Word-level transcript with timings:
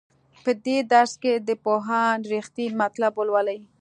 په 0.43 0.51
دې 0.65 0.77
درس 0.93 1.13
کې 1.23 1.33
د 1.47 1.49
پوهاند 1.63 2.21
رښتین 2.33 2.71
مطلب 2.83 3.11
ولولئ. 3.15 3.59